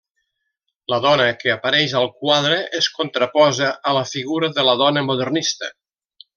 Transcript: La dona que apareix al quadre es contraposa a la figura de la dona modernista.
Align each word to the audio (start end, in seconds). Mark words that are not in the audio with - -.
La 0.93 0.97
dona 1.03 1.27
que 1.43 1.51
apareix 1.55 1.93
al 1.99 2.09
quadre 2.23 2.57
es 2.81 2.89
contraposa 2.97 3.71
a 3.91 3.95
la 4.01 4.05
figura 4.17 4.51
de 4.59 4.67
la 4.71 4.77
dona 4.85 5.09
modernista. 5.13 5.75